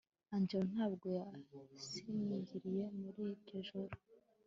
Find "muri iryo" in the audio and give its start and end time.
2.99-3.57